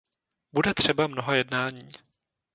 Bude 0.53 0.73
třeba 0.73 1.07
mnoha 1.07 1.35
jednání. 1.35 1.91